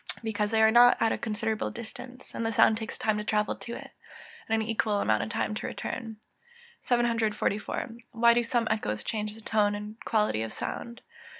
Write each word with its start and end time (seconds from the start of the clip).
_Because 0.23 0.49
they 0.49 0.63
are 0.63 0.95
at 0.99 1.11
a 1.11 1.17
considerable 1.19 1.69
distance, 1.69 2.33
and 2.33 2.43
the 2.43 2.51
sound 2.51 2.77
takes 2.79 2.97
time 2.97 3.19
to 3.19 3.23
travel 3.23 3.53
to 3.57 3.73
it, 3.75 3.91
and 4.49 4.59
an 4.59 4.67
equal 4.67 4.99
time 5.05 5.53
to 5.53 5.67
return. 5.67 6.17
744. 6.81 7.89
_Why 8.15 8.33
do 8.33 8.41
some 8.43 8.67
echoes 8.71 9.03
change 9.03 9.35
the 9.35 9.41
tone 9.41 9.75
and 9.75 10.03
quality 10.03 10.41
of 10.41 10.51
sound? 10.51 11.01